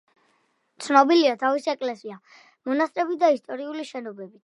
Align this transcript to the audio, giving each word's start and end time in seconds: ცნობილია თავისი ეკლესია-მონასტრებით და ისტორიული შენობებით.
ცნობილია 0.85 1.35
თავისი 1.43 1.71
ეკლესია-მონასტრებით 1.75 3.25
და 3.27 3.35
ისტორიული 3.41 3.91
შენობებით. 3.93 4.39